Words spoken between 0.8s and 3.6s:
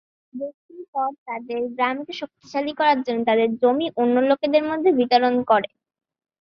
পর, তারা তাদের গ্রামকে শক্তিশালী করার জন্য তাদের